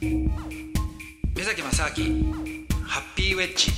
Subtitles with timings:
[0.00, 2.34] 目崎正明
[2.84, 3.72] ハッピーウェッジ。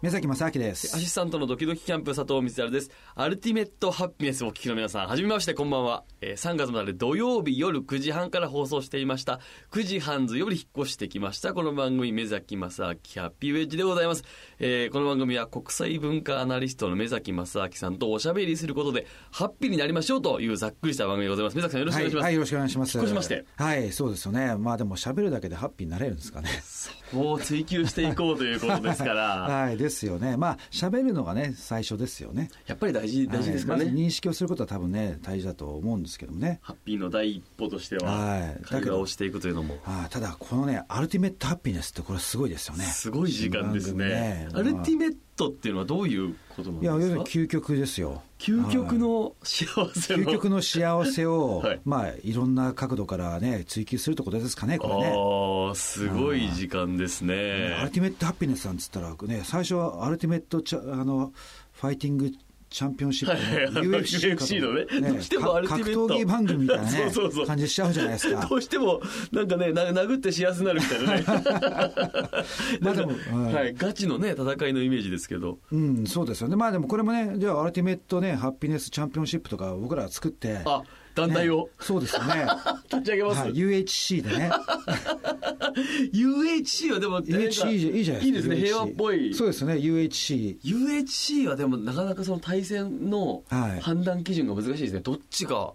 [0.00, 0.94] 目崎正明です。
[0.94, 2.90] アシスタントのドキドキキャンプ佐藤光です。
[3.16, 9.40] アルティメットハッピネスをお聞きの皆さんはじめましてこんばんは、えー、3月まで土曜日夜9時半から放送していました。
[9.70, 11.54] 9時半ずより引っ越してきました。
[11.54, 14.24] この番組目崎正明ハッピーウェッジでございます、
[14.58, 21.56] えー、この番組は国際文化アナリストの目崎正明さんとおしゃべりすることでハッピーになりましょうというざっくりした番組でございます。
[21.56, 22.98] 目崎さんよろしくお願いします、はい、はい、よろしくお願いします。
[22.98, 23.44] 引っ越しまして。
[23.56, 24.56] はいそうですよね。
[24.56, 26.48] まあでもしゃべるだけでハッピーになれるんですかね。
[26.64, 29.22] そこを追求していこうということですから。
[29.48, 30.36] はいですよね。
[30.36, 32.50] まあ喋るのがね最初ですよね。
[32.66, 36.60] やっぱり大事大事ですかね、はい、ま、認識をすることは多分ね大事だと思うんですけどもね。
[36.62, 39.78] ハッピーの第一歩としては、はい、会話をしていくというのも。
[39.84, 42.84] あただこのねアルティメットハッピーネスってこれすごいですよね。
[42.84, 46.96] すごい時間ですね、ね、アルティメットっていうのはどういうことなんですか？
[46.96, 48.22] いや要するに究極ですよ。
[48.38, 55.12] 究極の幸せ究極の幸せを、 はい、まあいろんな角度からね追求するってことですかねこれね。
[55.14, 57.76] ああすごい時間ですね。
[57.80, 61.32] アルティメットハッピネスなんつったらね最初はアルティメットあの
[61.72, 62.32] ファイティング
[62.70, 67.46] チャンピオンシップ、ね、UFC のね、ね、どうしてもアルティメット格闘技番組みたいなねそうそうそう。
[67.46, 68.46] 感じしちゃうじゃないですか。
[68.46, 69.00] どうしても
[69.32, 71.24] なんかねな殴って幸せになるみたいなね。
[72.80, 73.12] まあでも、
[73.44, 75.58] はい、はい、ガチのね戦いのイメージですけど。
[75.72, 76.56] うんそうですよね。
[76.56, 80.82] まあでもこれもねじゃあアルティメットねハッピネスチャンピオンシップとか僕ら作ってあ
[81.18, 82.46] 団体を、ね、そうですね。
[82.90, 84.50] 立ち上げます、はい、UHC でね。
[86.12, 88.56] UHC はでも UHC いいじゃないですかいいですね。
[88.56, 89.34] 平和っぽい。
[89.34, 93.42] そうですね UHC UHC はでもなかなかその対戦の
[93.80, 95.72] 判断基準が難しいですね、どっちが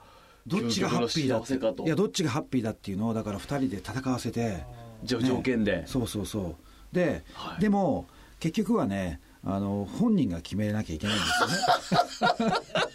[0.47, 4.63] どっちがハッピーだっていやどっちがハッピーだっていうのをだから2人で戦わせて。
[5.03, 6.95] 条件で、そうそうそう。
[6.95, 8.07] で、はい、でも
[8.39, 12.55] 結局はねあの本人が決めなきゃいけないんですよね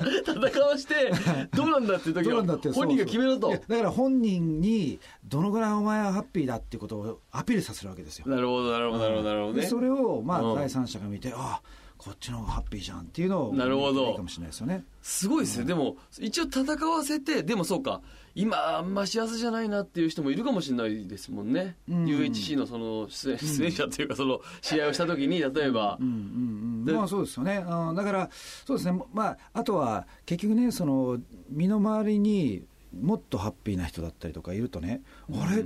[0.00, 1.12] 戦わして
[1.54, 3.50] どうなんだっていう時は本人が決めろと。
[3.50, 8.26] だから本人にどのぐらいお前はハッピーだっていうことをアピールさせるわけですよ。
[8.28, 11.62] なるほどなるほどなるほどなるほど、ね、それをまあ第三者が見て、ああ
[12.04, 14.10] こっちの方がハッピーじゃんっていうのをなるほど。
[14.10, 14.84] いいかもしれないですよね。
[15.02, 18.02] すごいですね、うん、でも一応戦わせてでもそうか。
[18.34, 27.56] 今あんま幸せじゃないなっていう人もいるかもしれないですもんね、うん、UHC のその出演者というかその 試合をした時に例えば、うんうんうん、まあそうですよね。
[27.56, 28.30] だから
[28.64, 28.98] そうですね。
[29.12, 31.20] まああとは結局ねその
[31.50, 32.64] 身の回りに
[32.98, 35.64] もっとハッピーな人だったりとかいるとね、あれ？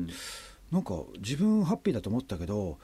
[0.71, 2.79] なんか自分ハッピーだと思ったけど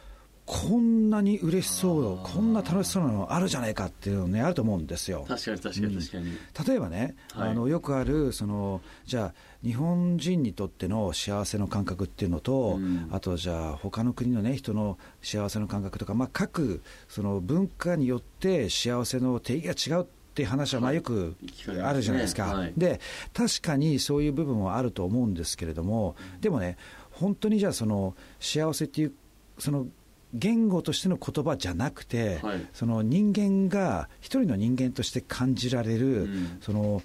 [0.45, 5.25] こんなに嬉しそうこんな楽しそうなのあるじゃないかっていうのねあると思うんですよ。
[5.29, 21.37] 確かに確かに確かに、うん、例えばね、はい、あのよくあるそのじゃあ日本人にとっての幸せの感覚っていうのと、うん、あとじゃあ他の国のね人の幸せの感覚とか、まあ、各その文化によって幸せの定義が違うっていう話はまあよく
[21.85, 23.01] あるじゃないですか、はい、で
[23.33, 26.79] 確かにそういう部分はあると思うんですけれども、でもね
[27.11, 29.13] 本当にじゃあその幸せっていう
[29.59, 29.87] その
[30.35, 37.03] 言語としての言葉じゃなくて、はい、その人間が一人の人間として感じられる、うん、その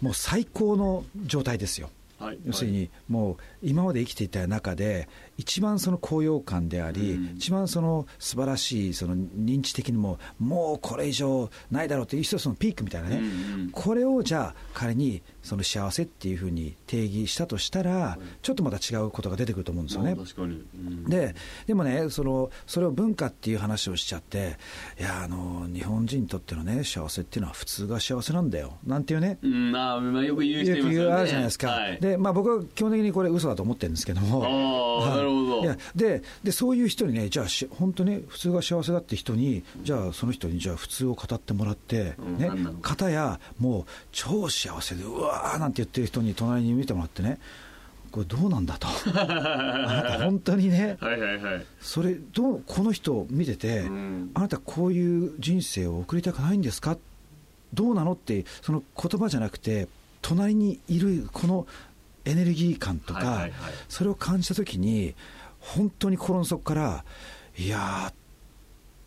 [0.00, 1.90] もう最高の状態ですよ。
[2.20, 5.08] はい、要するにもう今まで生きていた中で
[5.38, 20.14] 一番その高揚感であり、うん、一番その素晴らしいその認知的にももうこれ以上ないだろうという一つのピークみたいなね、うんうん、これをじゃあ仮にその幸せっていうふうに定義したとしたら、ちょっとまた違うことが出てくると思うんですよね。
[20.14, 21.34] うん、で
[21.66, 24.58] でもねそのそれを文化っていう話をしちゃって
[24.98, 28.74] いやあの日本人にとってのね幸せっていうのは普通が幸せなんだよ。
[28.84, 31.14] なんていうね、まあよく言う人いますよね。
[31.14, 31.68] あるじゃないですか。
[31.68, 34.44] はい、でまあ僕は基本的にこれ嘘だと思ってるんですけども。
[34.44, 35.62] ああ、なるほど。
[35.62, 42.50] いやででそういう人にねじゃあし本当に普通が幸せだって人にじゃあその人にじゃあ普通を語ってもらって、ね、
[42.82, 47.38] 方やもう超幸せでうわーなんて言ってる人に隣に見てもらってね。
[48.10, 48.88] これどうなんだと。
[49.14, 49.24] あ
[50.02, 50.96] なた本当にね。
[51.00, 56.96] はいはい、はい、それどうこの人を見てて、うん、あなたこういう人生を送りたくないんですか？
[57.72, 59.86] どうなのってその言葉じゃなくて
[60.22, 61.68] 隣にいるこの
[62.24, 63.52] エネルギー感とか、はいはいはい、
[63.88, 65.14] それを感じた時に
[65.58, 67.04] 本当に心の底から
[67.56, 68.12] いや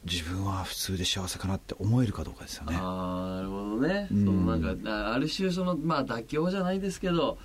[0.06, 2.78] 自分は普通で幸せかなって思えるかどうかですよね。
[2.78, 4.08] ああなるほどね。
[4.12, 7.38] うん、そのなんかある種そのまあ妥協じゃないですけど、うん、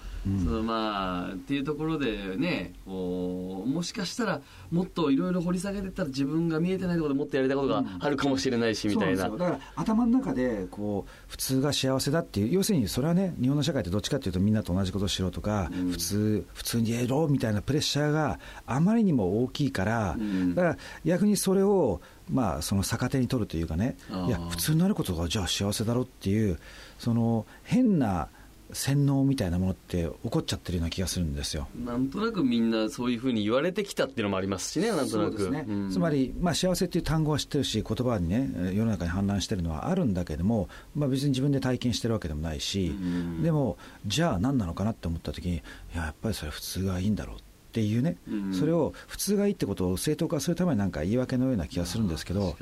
[0.45, 9.29] そのまあっていうところでね、こうもしかしたらもっといろいろ掘り下げてたら自分が見えてないところでもっとやりたいことがあるかもしれないし、みたいな。
[9.29, 20.17] だから頭の中でこう普通が幸せだっていう要するにそれはね日本の社会ってどっちかっていうとみんなと同じことをしろとか、うん、普通普通にやろうみたいなプレッシャーがあまりにも大きいから、
[20.55, 22.01] だから逆にそれを
[22.31, 26.59] まあ、その逆手に取るというかね、いや、普通になることがじゃあ幸せだろうっていう、
[26.99, 28.29] その変な
[28.73, 31.69] 洗脳みたいなものって起こっちゃってるような気がするんですよ。
[31.85, 35.51] なんとなくみんなそういうふうに言われてきたっていうのもありますしね、なんとなく。
[35.51, 45.61] ねうん、つまり、まあ、幸せっていう単語は知ってるし、言葉にね、世の中に氾濫してるのはあるんだけども、まあ、別に自分で体験してるわけでもないし、うん、でも、じゃあ何なのかなって思ったときに、い
[45.95, 47.37] や、やっぱりそれ普通がいいんだろう
[47.79, 52.57] っていうね、うん、それを普通がいいってことを正当化するためになんか言い訳のような気がするんですけど、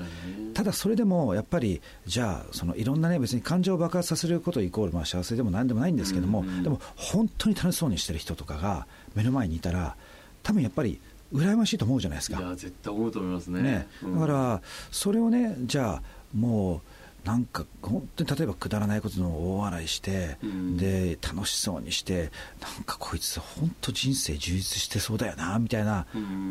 [0.52, 9.96] ただそれでもやっぱり、じゃあ、そのいろんなね、別に感情を爆発させることイコールまあ幸せでもなんでもないんですけども、でも本当に楽しそうにしてる人とかが目の前にいたら、
[10.42, 11.00] 多分やっぱり、
[11.32, 12.38] 羨ましいと思うじゃないですか。
[12.38, 13.62] いや絶対思うと思いますね。
[13.62, 13.86] ね。
[14.02, 14.62] だから、
[14.92, 16.02] それをね、じゃあ、
[16.34, 16.80] もう、
[17.26, 22.30] なんか本当に例えばくだらないことの大笑いして、うん、で楽しそうにして
[22.60, 26.06] なんかこいつ本当人生充実してそうだよなみたいな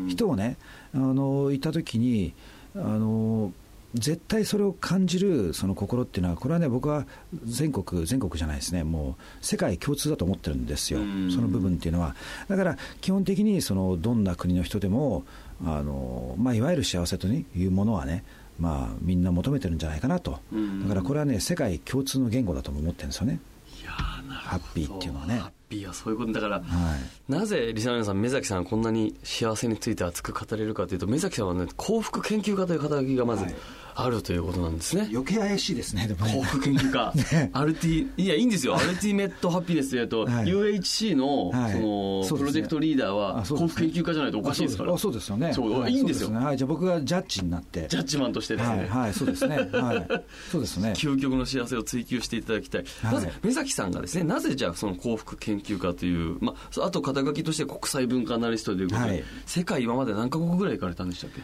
[0.06, 0.58] 人をね、
[0.94, 2.34] あのいた時に
[2.74, 3.52] あの
[3.94, 7.06] 絶対それを感じるその心っていうのは、これはね、僕は
[7.44, 10.98] 全国、全国じゃないですね、もう世界共通だと思ってるんですよ、
[11.34, 12.14] その部分っていうのは。
[12.48, 15.24] だから基本的にそのどんな国の人でも、
[15.64, 18.24] あのまあ、いわゆる幸せというものはね、
[18.58, 20.40] まあ、みんな求めてるんじゃないかなと、
[20.82, 23.40] だからこれはね、世界共通の言語だと思ってるんですよね。
[23.86, 25.38] ハッピーっていうのはね。
[25.38, 33.54] ハッピーはそういうことだから、はい、なぜリサの皆さん、目崎さん、こんなに幸せについて熱く語れるかというと、目崎さんはね、幸福研究家という肩書きがまず、はい
[33.98, 35.08] あるということなんですね。
[35.10, 36.34] 余計怪しいですね、でもね。
[36.34, 37.12] 幸福研究家。
[37.32, 38.76] ね、アルティ、いや、いいんですよ。
[38.76, 44.92] アルティメットハピネスというと、はい、UHC の、はい、その、プロジェクトリーダーは、幸福研究家じゃないとおかしいですから。
[44.92, 45.50] あそうですよね。
[45.54, 46.30] そう、い、いんですよ。
[46.30, 47.86] はい、じゃあ僕がジャッジになって。
[47.88, 48.86] ジャッジマンとしてですね。
[48.90, 49.56] はい、そうですね。
[49.56, 50.22] はい。
[50.52, 50.92] そうですね。
[50.94, 52.84] 究極の幸せを追求していただきたい。
[53.02, 61.42] まず、目崎さんがですね、なぜじゃあその幸福研究家という、まあ、あと肩書きとして国際文化アナリストということで、世界今まで何カ国ぐらい行かれたんでしたっけ？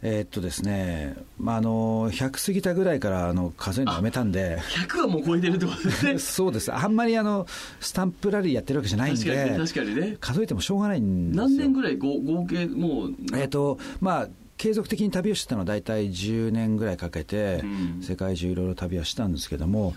[0.00, 6.18] えー、っとですね、まあ、あの100過ぎたぐらいからあの数えるのやめたんで、100はもう超えてるってことですね。
[6.20, 7.46] そうです、あんまりあの
[7.80, 11.48] スタンプラリーやってるわけじゃないんで、確かにね、数えてもしょうがないんですよ。
[11.48, 13.14] 何年ぐらい合計、もう。
[13.32, 17.62] えー、っとまあ継続的に旅をしてたのは大体10年ぐらいかけて、
[18.02, 19.94] 世界中いろいろ旅はしたんですけども、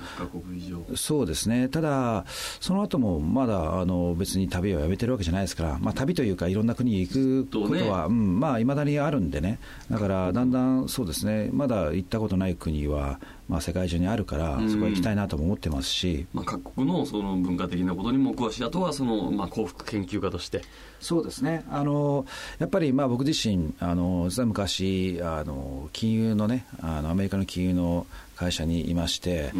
[0.96, 2.26] そうですね、ただ、
[2.60, 9.58] その後もまだあの別に旅をやめてるわけじゃないですから、まあ、旅というか、いろんな国に行くことは、ね、うん、まあ、いまだにあるんでね、
[9.90, 13.20] だからだんだんそうですね、まだ行ったことない国は、
[13.52, 20.62] まあ、世界中にあるから、そこは行きたいなとも思ってますし、まあ、各国のその文化的なことにも詳しい、あとはその、まあ、幸福研究家として。
[21.02, 21.66] そうですね。
[21.70, 22.26] あの
[22.60, 28.08] やっぱりまあ僕自身あの実は昔あの金融のねあのアメリカの金融の
[28.38, 29.52] 会社にいまして、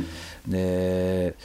[0.46, 1.36] うん、で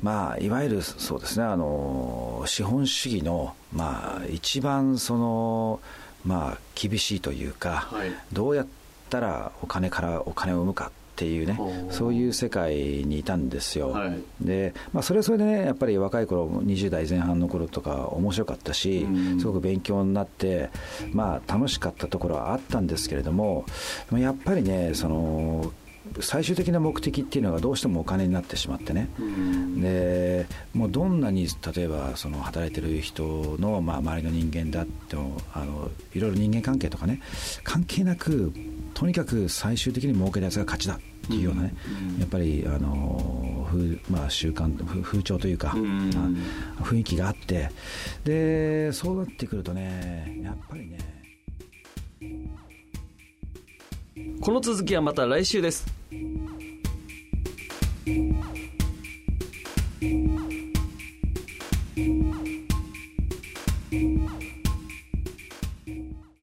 [0.00, 5.80] まあ、いわゆるそうですねあの資本主義の、まあ、一番その、
[6.24, 8.66] まあ、厳しいというか、はい、どうやっ
[9.10, 11.58] たらお金からお金を生むかっていうね
[11.90, 19.04] そういう世界にいたんですよ、はい、で、まあ、それはそれでねやっぱり若い頃20代前半の頃とか面白かったし、
[19.40, 20.70] すごく勉強になって、
[21.12, 23.66] まあ、楽しかったところはあったんですけれども
[24.12, 25.72] やっぱりねその
[26.20, 29.08] 最終的な目的っていうのがどうしてもお金になってしまってね、
[29.76, 37.20] でもうどんなに例えばその働いてる人の、まあ、周りの人間であってもあのいろいろ人間関係とかね
[37.64, 38.52] 関係なく
[38.98, 40.98] とにかく最終的に儲けるやつが勝ちだっ
[41.28, 41.74] ていうようなね、
[42.18, 45.68] やっぱりあの風、まあ、習慣風潮というか、
[46.82, 47.70] 雰囲気があって
[48.24, 50.98] でそうなってくるとねやっぱりね
[54.40, 55.86] この続きはまた来週です